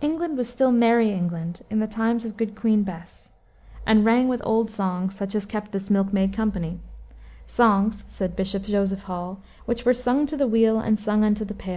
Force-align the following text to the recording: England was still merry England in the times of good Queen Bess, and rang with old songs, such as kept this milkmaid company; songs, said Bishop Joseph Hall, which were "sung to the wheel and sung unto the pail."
England 0.00 0.36
was 0.36 0.48
still 0.48 0.72
merry 0.72 1.12
England 1.12 1.62
in 1.70 1.78
the 1.78 1.86
times 1.86 2.24
of 2.24 2.36
good 2.36 2.56
Queen 2.56 2.82
Bess, 2.82 3.28
and 3.86 4.04
rang 4.04 4.26
with 4.26 4.42
old 4.44 4.68
songs, 4.68 5.14
such 5.14 5.32
as 5.36 5.46
kept 5.46 5.70
this 5.70 5.90
milkmaid 5.90 6.32
company; 6.32 6.80
songs, 7.46 8.02
said 8.08 8.34
Bishop 8.34 8.64
Joseph 8.64 9.04
Hall, 9.04 9.38
which 9.64 9.84
were 9.84 9.94
"sung 9.94 10.26
to 10.26 10.36
the 10.36 10.48
wheel 10.48 10.80
and 10.80 10.98
sung 10.98 11.22
unto 11.22 11.44
the 11.44 11.54
pail." 11.54 11.76